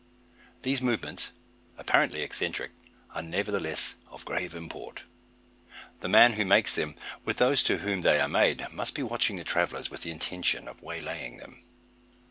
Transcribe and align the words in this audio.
These 0.63 0.81
movements, 0.81 1.29
apparently 1.77 2.23
eccentric, 2.23 2.71
are 3.13 3.21
nevertheless 3.21 3.97
of 4.07 4.25
grave 4.25 4.55
import. 4.55 5.03
The 5.99 6.09
man 6.09 6.33
who 6.33 6.43
makes 6.43 6.73
them, 6.73 6.95
with 7.23 7.37
those 7.37 7.61
to 7.61 7.77
whom 7.77 8.01
they 8.01 8.19
are 8.19 8.27
made, 8.27 8.65
must 8.73 8.95
be 8.95 9.03
watching 9.03 9.35
the 9.35 9.43
travellers 9.43 9.91
with 9.91 10.01
the 10.01 10.09
intention 10.09 10.67
of 10.67 10.81
waylaying 10.81 11.37
them. 11.37 11.61